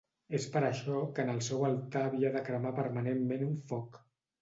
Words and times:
És 0.37 0.45
per 0.55 0.63
això 0.69 1.01
que 1.19 1.27
en 1.27 1.29
el 1.35 1.43
seu 1.49 1.67
altar 1.69 2.03
havia 2.07 2.35
de 2.39 2.45
cremar 2.51 2.75
permanentment 2.83 3.49
un 3.53 3.57
foc. 3.73 4.05